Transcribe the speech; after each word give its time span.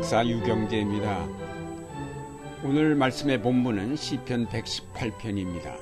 목사 0.00 0.26
유경재입니다. 0.26 1.28
오늘 2.64 2.94
말씀의 2.94 3.42
본문은 3.42 3.96
시편 3.96 4.46
118편입니다. 4.46 5.78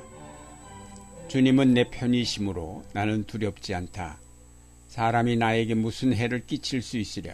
주님은 1.29 1.73
내 1.73 1.89
편이심으로 1.89 2.85
나는 2.95 3.23
두렵지 3.23 3.77
않다. 3.77 4.19
사람이 4.89 5.37
나에게 5.37 5.75
무슨 5.75 6.13
해를 6.13 6.45
끼칠 6.45 6.83
수 6.83 6.99
있으랴. 6.99 7.33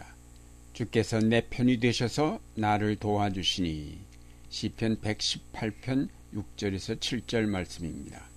주께서 0.74 1.20
내 1.20 1.40
편이 1.48 1.80
되셔서 1.80 2.38
나를 2.54 2.96
도와주시니. 2.96 3.98
시편 4.50 5.00
118편 5.00 6.10
6절에서 6.34 7.00
7절 7.00 7.46
말씀입니다. 7.46 8.28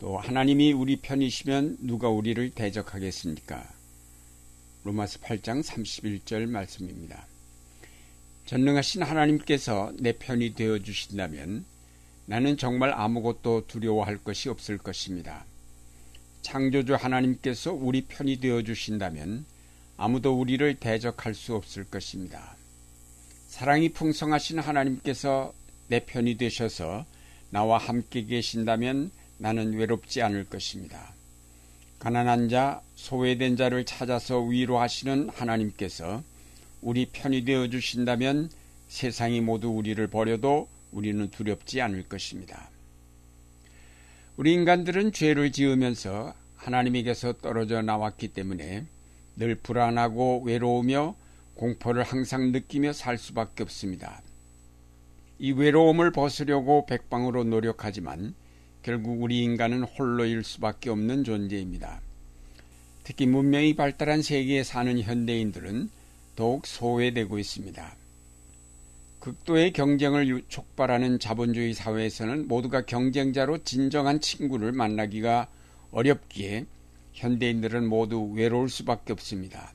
또 0.00 0.18
하나님이 0.18 0.74
우리 0.74 0.96
편이시면 0.96 1.78
누가 1.80 2.10
우리를 2.10 2.50
대적하겠습니까? 2.50 3.66
로마서 4.84 5.18
8장 5.20 5.62
31절 5.62 6.46
말씀입니다. 6.46 7.26
전능하신 8.48 9.02
하나님께서 9.02 9.92
내 9.98 10.12
편이 10.12 10.54
되어 10.54 10.78
주신다면 10.78 11.66
나는 12.24 12.56
정말 12.56 12.94
아무것도 12.94 13.66
두려워할 13.66 14.16
것이 14.16 14.48
없을 14.48 14.78
것입니다. 14.78 15.44
창조주 16.40 16.94
하나님께서 16.94 17.74
우리 17.74 18.06
편이 18.06 18.40
되어 18.40 18.62
주신다면 18.62 19.44
아무도 19.98 20.32
우리를 20.40 20.76
대적할 20.76 21.34
수 21.34 21.56
없을 21.56 21.84
것입니다. 21.84 22.56
사랑이 23.48 23.90
풍성하신 23.90 24.60
하나님께서 24.60 25.52
내 25.88 26.00
편이 26.06 26.38
되셔서 26.38 27.04
나와 27.50 27.76
함께 27.76 28.24
계신다면 28.24 29.10
나는 29.36 29.74
외롭지 29.74 30.22
않을 30.22 30.44
것입니다. 30.44 31.12
가난한 31.98 32.48
자, 32.48 32.80
소외된 32.94 33.58
자를 33.58 33.84
찾아서 33.84 34.40
위로하시는 34.40 35.28
하나님께서 35.34 36.22
우리 36.80 37.06
편이 37.06 37.44
되어 37.44 37.68
주신다면 37.68 38.50
세상이 38.88 39.40
모두 39.40 39.68
우리를 39.68 40.06
버려도 40.06 40.68
우리는 40.92 41.28
두렵지 41.30 41.80
않을 41.80 42.08
것입니다. 42.08 42.70
우리 44.36 44.52
인간들은 44.54 45.12
죄를 45.12 45.52
지으면서 45.52 46.34
하나님에게서 46.56 47.34
떨어져 47.38 47.82
나왔기 47.82 48.28
때문에 48.28 48.86
늘 49.36 49.54
불안하고 49.56 50.42
외로우며 50.44 51.14
공포를 51.54 52.04
항상 52.04 52.52
느끼며 52.52 52.92
살 52.92 53.18
수밖에 53.18 53.64
없습니다. 53.64 54.22
이 55.40 55.52
외로움을 55.52 56.12
벗으려고 56.12 56.86
백방으로 56.86 57.44
노력하지만 57.44 58.34
결국 58.82 59.22
우리 59.22 59.42
인간은 59.42 59.82
홀로일 59.82 60.44
수밖에 60.44 60.90
없는 60.90 61.24
존재입니다. 61.24 62.00
특히 63.04 63.26
문명이 63.26 63.74
발달한 63.74 64.22
세계에 64.22 64.62
사는 64.62 65.00
현대인들은 65.00 65.90
더욱 66.38 66.68
소외되고 66.68 67.36
있습니다. 67.40 67.96
극도의 69.18 69.72
경쟁을 69.72 70.44
촉발하는 70.46 71.18
자본주의 71.18 71.74
사회에서는 71.74 72.46
모두가 72.46 72.82
경쟁자로 72.82 73.64
진정한 73.64 74.20
친구를 74.20 74.70
만나기가 74.70 75.48
어렵기에 75.90 76.66
현대인들은 77.12 77.88
모두 77.88 78.22
외로울 78.36 78.70
수밖에 78.70 79.12
없습니다. 79.14 79.72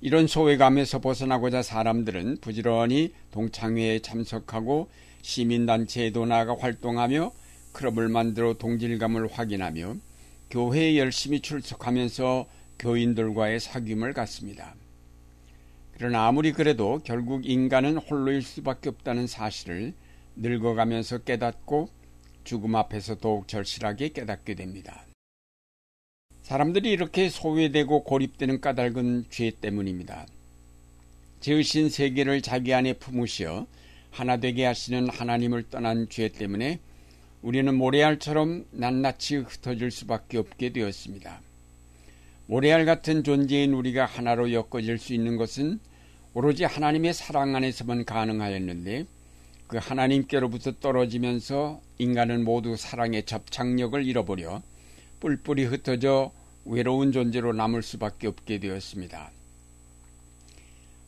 이런 0.00 0.26
소외감에서 0.26 1.02
벗어나고자 1.02 1.60
사람들은 1.60 2.38
부지런히 2.40 3.12
동창회에 3.30 3.98
참석하고 3.98 4.88
시민단체에도 5.20 6.24
나아가 6.24 6.56
활동하며 6.58 7.32
클럽을 7.74 8.08
만들어 8.08 8.54
동질감을 8.54 9.30
확인하며 9.30 9.96
교회에 10.48 10.96
열심히 10.96 11.40
출석하면서 11.40 12.46
교인들과의 12.78 13.60
사귐을 13.60 14.14
갖습니다. 14.14 14.74
그러나 15.98 16.28
아무리 16.28 16.52
그래도 16.52 17.00
결국 17.02 17.44
인간은 17.44 17.96
홀로일 17.96 18.42
수밖에 18.42 18.88
없다는 18.88 19.26
사실을 19.26 19.94
늙어가면서 20.36 21.18
깨닫고 21.18 21.88
죽음 22.44 22.76
앞에서 22.76 23.16
더욱 23.18 23.48
절실하게 23.48 24.10
깨닫게 24.10 24.54
됩니다. 24.54 25.04
사람들이 26.42 26.90
이렇게 26.92 27.28
소외되고 27.28 28.04
고립되는 28.04 28.60
까닭은 28.60 29.24
죄 29.28 29.50
때문입니다. 29.50 30.26
죄의신 31.40 31.90
세계를 31.90 32.42
자기 32.42 32.72
안에 32.72 32.92
품으시어 32.94 33.66
하나 34.10 34.36
되게 34.36 34.64
하시는 34.64 35.10
하나님을 35.10 35.68
떠난 35.68 36.08
죄 36.08 36.28
때문에 36.28 36.78
우리는 37.42 37.74
모래알처럼 37.74 38.66
낱낱이 38.70 39.36
흩어질 39.36 39.90
수밖에 39.90 40.38
없게 40.38 40.70
되었습니다. 40.70 41.40
모래알 42.46 42.86
같은 42.86 43.24
존재인 43.24 43.74
우리가 43.74 44.06
하나로 44.06 44.52
엮어질 44.52 44.98
수 44.98 45.12
있는 45.12 45.36
것은 45.36 45.80
오로지 46.38 46.62
하나님의 46.62 47.14
사랑 47.14 47.56
안에서만 47.56 48.04
가능하였는데 48.04 49.06
그 49.66 49.76
하나님께로부터 49.76 50.70
떨어지면서 50.78 51.80
인간은 51.98 52.44
모두 52.44 52.76
사랑의 52.76 53.24
접착력을 53.24 54.06
잃어버려 54.06 54.62
뿔뿔이 55.18 55.64
흩어져 55.64 56.30
외로운 56.64 57.10
존재로 57.10 57.54
남을 57.54 57.82
수밖에 57.82 58.28
없게 58.28 58.60
되었습니다. 58.60 59.32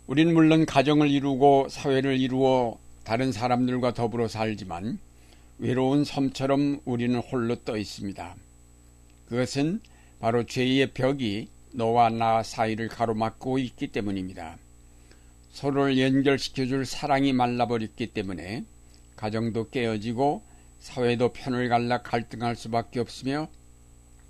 우린 0.08 0.34
물론 0.34 0.66
가정을 0.66 1.08
이루고 1.08 1.68
사회를 1.68 2.18
이루어 2.18 2.76
다른 3.04 3.30
사람들과 3.30 3.94
더불어 3.94 4.26
살지만 4.26 4.98
외로운 5.58 6.02
섬처럼 6.02 6.80
우리는 6.84 7.16
홀로 7.20 7.54
떠 7.54 7.76
있습니다. 7.76 8.34
그것은 9.28 9.80
바로 10.18 10.42
죄의 10.44 10.88
벽이 10.88 11.46
너와 11.70 12.08
나 12.08 12.42
사이를 12.42 12.88
가로막고 12.88 13.60
있기 13.60 13.92
때문입니다. 13.92 14.58
서로를 15.50 15.98
연결시켜줄 15.98 16.86
사랑이 16.86 17.32
말라버렸기 17.32 18.08
때문에 18.08 18.64
가정도 19.16 19.68
깨어지고 19.68 20.42
사회도 20.78 21.32
편을 21.32 21.68
갈라 21.68 22.02
갈등할 22.02 22.56
수밖에 22.56 23.00
없으며 23.00 23.48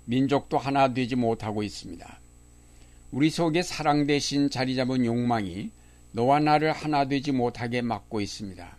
민족도 0.05 0.57
하나 0.57 0.93
되지 0.93 1.15
못하고 1.15 1.63
있습니다. 1.63 2.19
우리 3.11 3.29
속에 3.29 3.61
사랑 3.61 4.07
대신 4.07 4.49
자리 4.49 4.75
잡은 4.75 5.05
욕망이 5.05 5.69
너와 6.11 6.39
나를 6.39 6.73
하나 6.73 7.05
되지 7.05 7.31
못하게 7.31 7.81
막고 7.81 8.19
있습니다. 8.19 8.77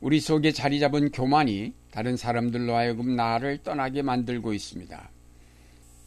우리 0.00 0.20
속에 0.20 0.52
자리 0.52 0.78
잡은 0.78 1.10
교만이 1.10 1.72
다른 1.90 2.16
사람들로 2.16 2.74
하여금 2.74 3.16
나를 3.16 3.58
떠나게 3.62 4.02
만들고 4.02 4.52
있습니다. 4.52 5.10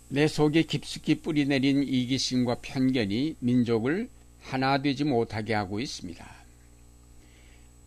내 0.09 0.27
속에 0.27 0.63
깊숙이 0.63 1.21
뿌리내린 1.21 1.83
이기심과 1.83 2.57
편견이 2.61 3.37
민족을 3.39 4.09
하나 4.41 4.81
되지 4.81 5.03
못하게 5.03 5.53
하고 5.53 5.79
있습니다. 5.79 6.39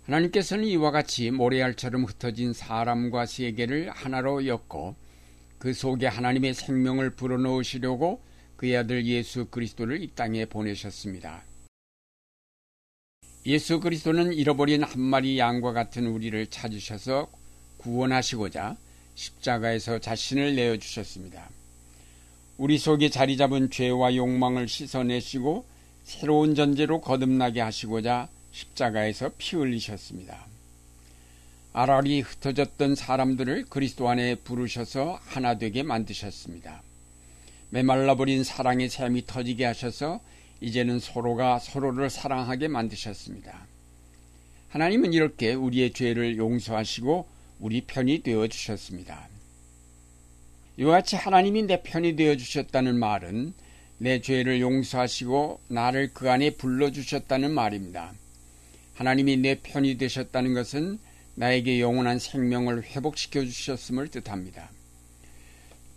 하나님께서는 0.07 0.65
이와 0.65 0.91
같이 0.91 1.31
모래알처럼 1.31 2.05
흩어진 2.05 2.53
사람과 2.53 3.27
세계를 3.27 3.91
하나로 3.91 4.47
엮고 4.47 4.97
그 5.59 5.73
속에 5.73 6.07
하나님의 6.07 6.55
생명을 6.55 7.11
불어넣으시려고 7.11 8.21
그의 8.57 8.77
아들 8.77 9.07
예수 9.07 9.47
그리스도를 9.47 10.03
이 10.03 10.11
땅에 10.15 10.45
보내셨습니다. 10.45 11.43
예수 13.47 13.81
그리스도는 13.81 14.33
잃어버린 14.33 14.84
한 14.84 15.01
마리 15.01 15.39
양과 15.39 15.73
같은 15.73 16.07
우리를 16.07 16.47
찾으셔서 16.47 17.31
구원하시고자 17.79 18.77
십자가에서 19.15 19.99
자신을 19.99 20.55
내어주셨습니다. 20.55 21.49
우리 22.59 22.79
속에 22.79 23.09
자리 23.09 23.37
잡은 23.37 23.71
죄와 23.71 24.15
욕망을 24.15 24.69
씻어내시고 24.69 25.65
새로운 26.05 26.55
전제로 26.55 27.01
거듭나게 27.01 27.60
하시고자 27.60 28.28
십자가에서 28.51 29.31
피 29.39 29.57
흘리셨습니다. 29.57 30.47
아랄이 31.72 32.21
흩어졌던 32.21 32.95
사람들을 32.95 33.66
그리스도 33.71 34.09
안에 34.09 34.34
부르셔서 34.37 35.19
하나 35.22 35.57
되게 35.57 35.83
만드셨습니다. 35.83 36.83
메말라버린 37.71 38.45
사랑의 38.45 38.91
샘이 38.91 39.27
터지게 39.27 39.65
하셔서 39.65 40.21
이제는 40.60 41.01
서로가 41.01 41.59
서로를 41.59 42.10
사랑하게 42.10 42.69
만드셨습니다. 42.69 43.66
하나님은 44.69 45.15
이렇게 45.15 45.55
우리의 45.55 45.93
죄를 45.93 46.37
용서하시고 46.37 47.27
우리 47.60 47.81
편이 47.83 48.22
되어 48.22 48.47
주셨습니다. 48.48 49.28
이와 50.77 50.93
같이 50.93 51.16
하나님이 51.16 51.63
내 51.63 51.83
편이 51.83 52.16
되어 52.16 52.37
주셨다는 52.37 52.98
말은 52.98 53.55
내 54.03 54.21
죄를 54.21 54.60
용서하시고 54.60 55.60
나를 55.69 56.10
그 56.13 56.28
안에 56.28 56.57
불러주셨다는 56.57 57.53
말입니다. 57.53 58.13
하나님이 58.95 59.37
내 59.37 59.60
편이 59.63 59.97
되셨다는 59.97 60.54
것은 60.54 60.99
나에게 61.37 61.81
영원한 61.81 62.19
생명을 62.19 62.83
회복시켜 62.83 63.45
주셨음을 63.45 64.09
뜻합니다. 64.09 64.72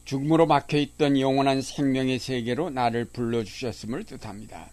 죽음으로 0.04 0.46
막혀있던 0.46 1.20
영원한 1.20 1.64
생명의 1.64 2.20
세계로 2.20 2.70
나를 2.70 3.06
불러주셨음을 3.06 4.04
뜻합니다. 4.04 4.70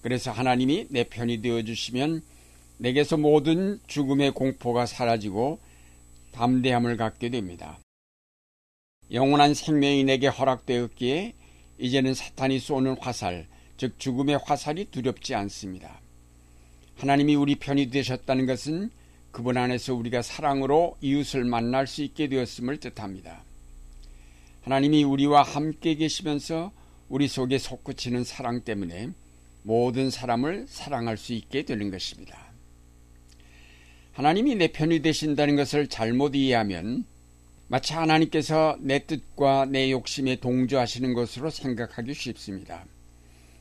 그래서 0.00 0.30
하나님이 0.30 0.86
내 0.90 1.02
편이 1.02 1.42
되어주시면 1.42 2.22
내게서 2.78 3.16
모든 3.16 3.80
죽음의 3.88 4.34
공포가 4.34 4.86
사라지고 4.86 5.58
담대함을 6.30 6.96
갖게 6.96 7.28
됩니다. 7.28 7.80
영원한 9.10 9.52
생명이 9.52 10.04
내게 10.04 10.28
허락되었기에 10.28 11.34
이제는 11.78 12.14
사탄이 12.14 12.58
쏘는 12.58 12.96
화살, 13.00 13.46
즉 13.76 13.98
죽음의 13.98 14.38
화살이 14.44 14.86
두렵지 14.86 15.34
않습니다. 15.34 16.00
하나님이 16.96 17.34
우리 17.34 17.56
편이 17.56 17.90
되셨다는 17.90 18.46
것은 18.46 18.90
그분 19.30 19.58
안에서 19.58 19.94
우리가 19.94 20.22
사랑으로 20.22 20.96
이웃을 21.02 21.44
만날 21.44 21.86
수 21.86 22.02
있게 22.02 22.28
되었음을 22.28 22.78
뜻합니다. 22.78 23.42
하나님이 24.62 25.04
우리와 25.04 25.42
함께 25.42 25.94
계시면서 25.94 26.72
우리 27.08 27.28
속에 27.28 27.58
솟구치는 27.58 28.24
사랑 28.24 28.62
때문에 28.62 29.10
모든 29.62 30.10
사람을 30.10 30.66
사랑할 30.68 31.16
수 31.16 31.34
있게 31.34 31.64
되는 31.64 31.90
것입니다. 31.90 32.46
하나님이 34.12 34.54
내 34.54 34.68
편이 34.68 35.02
되신다는 35.02 35.56
것을 35.56 35.88
잘못 35.88 36.34
이해하면 36.34 37.04
마치 37.68 37.94
하나님께서 37.94 38.76
내 38.80 39.06
뜻과 39.06 39.66
내 39.66 39.90
욕심에 39.90 40.36
동조하시는 40.36 41.14
것으로 41.14 41.50
생각하기 41.50 42.14
쉽습니다. 42.14 42.84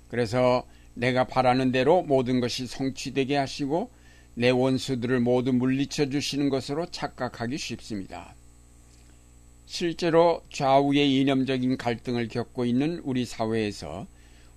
그래서 0.10 0.66
내가 0.94 1.26
바라는 1.26 1.72
대로 1.72 2.04
모든 2.04 2.40
것이 2.40 2.68
성취되게 2.68 3.36
하시고 3.36 3.90
내 4.36 4.50
원수들을 4.50 5.20
모두 5.22 5.54
물리쳐 5.54 6.10
주시는 6.10 6.50
것으로 6.50 6.86
착각하기 6.92 7.58
쉽습니다. 7.58 8.36
실제로 9.66 10.44
좌우의 10.54 11.20
이념적인 11.22 11.78
갈등을 11.78 12.28
겪고 12.28 12.66
있는 12.66 13.02
우리 13.04 13.26
사회에서 13.26 14.06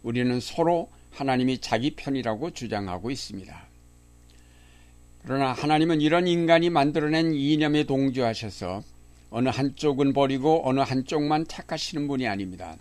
우리는 0.03 0.39
서로 0.41 0.91
하나님이 1.12 1.59
자기 1.59 1.93
편이라고 1.93 2.50
주장하고 2.50 3.11
있습니다. 3.11 3.67
그러나 5.25 5.53
하나님은 5.53 6.00
이런 6.00 6.29
인간이 6.29 6.71
만들어낸 6.71 7.35
이념에 7.35 7.85
동조하셔서 7.85 8.83
어느 9.31 9.49
한쪽은 9.49 10.13
버리고 10.13 10.67
어느 10.67 10.81
한쪽만 10.81 11.45
택하시는 11.47 12.09
분이 12.09 12.27
아닙니다. 12.27 12.77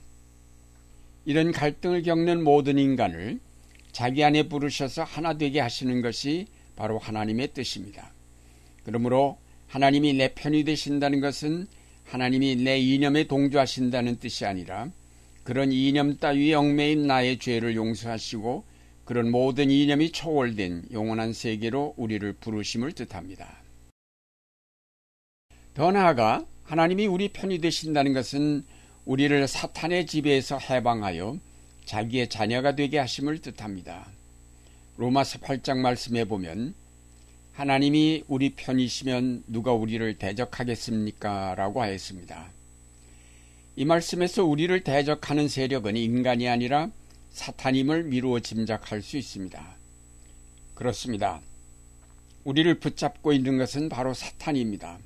이런 1.25 1.51
갈등을 1.51 2.03
겪는 2.03 2.43
모든 2.43 2.77
인간을 2.77 3.39
자기 3.91 4.23
안에 4.23 4.43
부르셔서 4.43 5.03
하나 5.03 5.37
되게 5.37 5.59
하시는 5.59 6.01
것이 6.01 6.47
바로 6.75 6.99
하나님의 6.99 7.53
뜻입니다. 7.53 8.11
그러므로 8.83 9.37
하나님이 9.67 10.13
내 10.13 10.33
편이 10.33 10.63
되신다는 10.63 11.19
것은 11.19 11.67
하나님이 12.05 12.55
내 12.55 12.77
이념에 12.79 13.25
동조하신다는 13.25 14.19
뜻이 14.19 14.45
아니라 14.45 14.89
그런 15.43 15.71
이념 15.71 16.17
따위에 16.17 16.53
얽매인 16.53 17.07
나의 17.07 17.39
죄를 17.39 17.75
용서하시고 17.75 18.63
그런 19.03 19.31
모든 19.31 19.71
이념이 19.71 20.11
초월된 20.11 20.85
영원한 20.91 21.33
세계로 21.33 21.93
우리를 21.97 22.33
부르심을 22.33 22.91
뜻합니다. 22.93 23.66
더 25.77 25.91
나아가 25.91 26.43
하나님이 26.63 27.05
우리 27.05 27.29
편이 27.29 27.59
되신다는 27.59 28.13
것은 28.13 28.65
우리를 29.05 29.47
사탄의 29.47 30.07
지배에서 30.07 30.57
해방하여 30.57 31.37
자기의 31.85 32.29
자녀가 32.29 32.73
되게 32.73 32.97
하심을 32.97 33.43
뜻합니다. 33.43 34.07
로마서 34.97 35.37
8장 35.37 35.77
말씀에 35.77 36.25
보면 36.25 36.73
하나님이 37.53 38.23
우리 38.27 38.55
편이시면 38.55 39.43
누가 39.45 39.71
우리를 39.71 40.17
대적하겠습니까? 40.17 41.53
라고 41.53 41.83
하였습니다. 41.83 42.49
이 43.75 43.85
말씀에서 43.85 44.45
우리를 44.45 44.83
대적하는 44.83 45.47
세력은 45.47 45.95
인간이 45.95 46.49
아니라 46.49 46.89
사탄임을 47.29 48.05
미루어 48.05 48.39
짐작할 48.39 49.03
수 49.03 49.15
있습니다. 49.15 49.75
그렇습니다. 50.73 51.39
우리를 52.45 52.79
붙잡고 52.79 53.31
있는 53.31 53.59
것은 53.59 53.89
바로 53.89 54.15
사탄입니다. 54.15 54.97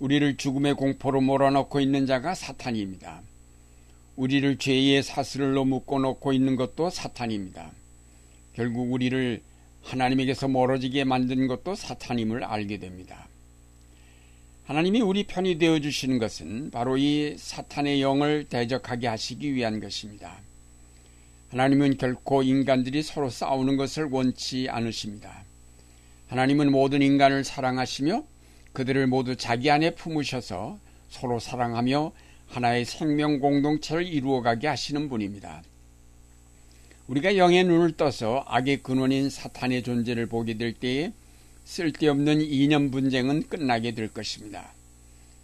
우리를 0.00 0.36
죽음의 0.38 0.74
공포로 0.74 1.20
몰아넣고 1.20 1.78
있는 1.80 2.06
자가 2.06 2.34
사탄입니다. 2.34 3.20
우리를 4.16 4.56
죄의 4.56 5.02
사슬로 5.02 5.64
묶어놓고 5.64 6.32
있는 6.32 6.56
것도 6.56 6.90
사탄입니다. 6.90 7.70
결국 8.54 8.92
우리를 8.92 9.42
하나님에게서 9.82 10.48
멀어지게 10.48 11.04
만든 11.04 11.46
것도 11.46 11.74
사탄임을 11.74 12.44
알게 12.44 12.78
됩니다. 12.78 13.28
하나님이 14.64 15.00
우리 15.00 15.24
편이 15.24 15.58
되어 15.58 15.80
주시는 15.80 16.18
것은 16.18 16.70
바로 16.70 16.96
이 16.96 17.34
사탄의 17.36 18.00
영을 18.00 18.44
대적하게 18.44 19.06
하시기 19.06 19.54
위한 19.54 19.80
것입니다. 19.80 20.38
하나님은 21.50 21.98
결코 21.98 22.42
인간들이 22.42 23.02
서로 23.02 23.28
싸우는 23.28 23.76
것을 23.76 24.04
원치 24.04 24.68
않으십니다. 24.70 25.44
하나님은 26.28 26.70
모든 26.70 27.02
인간을 27.02 27.42
사랑하시며 27.44 28.24
그들을 28.72 29.06
모두 29.06 29.36
자기 29.36 29.70
안에 29.70 29.94
품으셔서 29.94 30.78
서로 31.08 31.38
사랑하며 31.38 32.12
하나의 32.48 32.84
생명 32.84 33.38
공동체를 33.38 34.06
이루어가게 34.06 34.66
하시는 34.66 35.08
분입니다. 35.08 35.62
우리가 37.06 37.36
영의 37.36 37.64
눈을 37.64 37.96
떠서 37.96 38.44
악의 38.46 38.82
근원인 38.82 39.30
사탄의 39.30 39.82
존재를 39.82 40.26
보게 40.26 40.54
될 40.54 40.72
때에 40.72 41.12
쓸데없는 41.64 42.40
이념 42.40 42.90
분쟁은 42.90 43.48
끝나게 43.48 43.92
될 43.92 44.08
것입니다. 44.08 44.72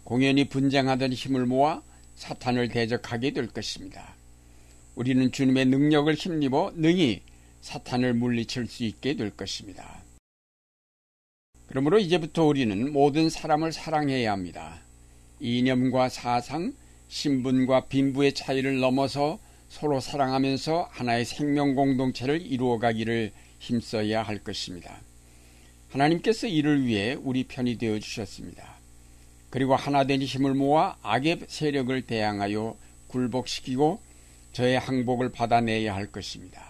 공연히 0.03 0.47
분쟁하던 0.47 1.11
힘을 1.11 1.45
모아 1.45 1.81
사탄을 2.15 2.69
대적하게 2.69 3.31
될 3.31 3.47
것입니다. 3.47 4.15
우리는 4.95 5.31
주님의 5.31 5.65
능력을 5.65 6.13
힘입어 6.13 6.71
능히 6.75 7.21
사탄을 7.61 8.13
물리칠 8.13 8.67
수 8.67 8.83
있게 8.83 9.15
될 9.15 9.29
것입니다. 9.29 10.06
그러므로 11.67 11.99
이제부터 11.99 12.45
우리는 12.45 12.91
모든 12.91 13.29
사람을 13.29 13.71
사랑해야 13.73 14.31
합니다. 14.31 14.79
이념과 15.39 16.09
사상, 16.09 16.73
신분과 17.09 17.87
빈부의 17.87 18.33
차이를 18.33 18.79
넘어서 18.79 19.39
서로 19.69 19.99
사랑하면서 19.99 20.89
하나의 20.91 21.25
생명 21.25 21.75
공동체를 21.75 22.41
이루어가기를 22.41 23.31
힘써야 23.59 24.23
할 24.23 24.43
것입니다. 24.43 25.01
하나님께서 25.89 26.47
이를 26.47 26.85
위해 26.85 27.17
우리 27.21 27.43
편이 27.43 27.77
되어 27.77 27.99
주셨습니다. 27.99 28.77
그리고 29.49 29.75
하나된 29.75 30.21
힘을 30.21 30.53
모아 30.53 30.95
악의 31.01 31.41
세력을 31.47 32.01
대항하여 32.03 32.77
굴복시키고 33.07 33.99
저의 34.53 34.79
항복을 34.79 35.31
받아내야 35.31 35.95
할 35.95 36.07
것입니다. 36.07 36.65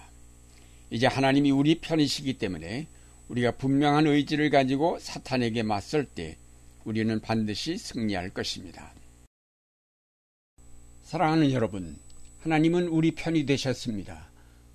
이제 0.90 1.08
하나님이 1.08 1.52
우리 1.52 1.76
편이시기 1.80 2.34
때문에 2.38 2.88
우리가 3.30 3.52
분명한 3.52 4.08
의지를 4.08 4.50
가지고 4.50 4.98
사탄에게 5.00 5.64
맞설 5.64 6.06
때 6.06 6.38
우리는 6.86 7.20
반드시 7.20 7.78
승리할 7.78 8.30
것입니다. 8.30 8.94
사랑하는 11.04 11.52
여러분, 11.52 11.98
하나님은 12.42 12.88
우리 12.88 13.12
편이 13.12 13.46
되셨습니다. 13.46 14.28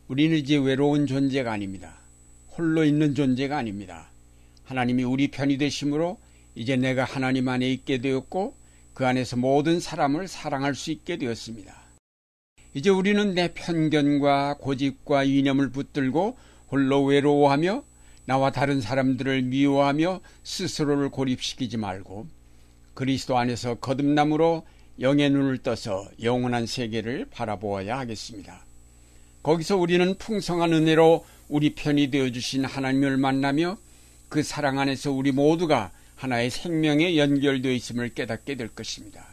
우리는 0.09 0.37
이제 0.37 0.57
외로운 0.57 1.07
존재가 1.07 1.51
아닙니다. 1.51 1.97
홀로 2.57 2.85
있는 2.85 3.15
존재가 3.15 3.57
아닙니다. 3.57 4.11
하나님이 4.65 5.05
우리 5.05 5.29
편이 5.29 5.57
되심으로 5.59 6.19
이제 6.55 6.77
내가 6.77 7.05
하나님 7.05 7.49
안에 7.49 7.71
있게 7.73 7.99
되었고 7.99 8.55
그 8.93 9.07
안에서 9.07 9.37
모든 9.37 9.81
사람을 9.81 10.29
사랑할 10.29 10.75
수 10.75 10.91
있게 10.91 11.17
되었습니다. 11.17 11.75
이제 12.75 12.91
우리는 12.91 13.35
내 13.35 13.53
편견과 13.53 14.57
고집과 14.59 15.25
이념을 15.25 15.71
붙들고 15.71 16.37
홀로 16.71 17.05
외로워하며 17.05 17.85
나와 18.25 18.53
다른 18.53 18.81
사람들을 18.81 19.43
미워하며 19.43 20.21
스스로를 20.45 21.11
고립시키지 21.11 21.77
말고 21.77 22.27
그리스도 22.95 23.39
안에서 23.39 23.77
거듭남으로 23.77 24.65
영의 25.01 25.31
눈을 25.31 25.59
떠서 25.59 26.09
영원한 26.23 26.67
세계를 26.67 27.27
바라보아야 27.31 27.99
하겠습니다. 27.99 28.65
거기서 29.43 29.77
우리는 29.77 30.15
풍성한 30.19 30.73
은혜로 30.73 31.25
우리 31.49 31.75
편이 31.75 32.11
되어주신 32.11 32.65
하나님을 32.65 33.17
만나며 33.17 33.77
그 34.29 34.43
사랑 34.43 34.79
안에서 34.79 35.11
우리 35.11 35.33
모두가 35.33 35.91
하나의 36.17 36.51
생명에 36.51 37.17
연결되어 37.17 37.73
있음을 37.73 38.11
깨닫게 38.11 38.55
될 38.55 38.69
것입니다. 38.69 39.27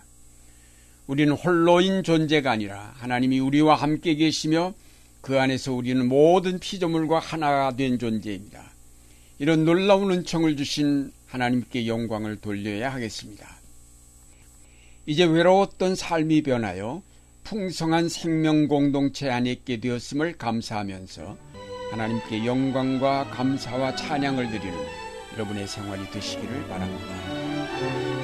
우리는 1.06 1.34
홀로인 1.34 2.04
존재가 2.04 2.52
아니라 2.52 2.94
하나님이 2.98 3.40
우리와 3.40 3.76
함께 3.76 4.16
계시며 4.16 4.74
그 5.22 5.40
안에서 5.40 5.74
우리는 5.74 6.08
모든 6.08 6.60
피조물과 6.60 7.20
하나가 7.20 7.76
된 7.76 8.00
존재입니다. 8.00 8.72
이런 9.40 9.64
놀라운 9.64 10.12
은총을 10.12 10.58
주신 10.58 11.14
하나님께 11.28 11.88
영광을 11.88 12.36
돌려야 12.36 12.94
하겠습니다. 12.94 13.48
이제 15.06 15.24
외로웠던 15.24 15.96
삶이 15.96 16.44
변하여 16.44 17.02
풍성한 17.46 18.10
생명 18.10 18.68
공동체 18.68 19.30
안에 19.30 19.52
있게 19.52 19.80
되었음을 19.80 20.38
감사하면서 20.38 21.38
하나님께 21.92 22.46
영광과 22.46 23.30
감사와 23.32 23.96
찬양을 23.96 24.52
드리는 24.52 24.78
여러분의 25.34 25.68
생활이 25.68 26.08
되시기를 26.12 26.68
바랍니다. 26.68 28.19